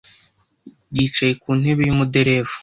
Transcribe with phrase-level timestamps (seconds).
[0.95, 2.55] yicaye ku ntebe y’umuderevu.